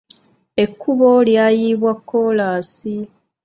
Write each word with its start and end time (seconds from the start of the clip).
Ekkubo 0.63 1.09
lyayiibwa 1.27 1.91
kkoolaasi. 1.99 2.93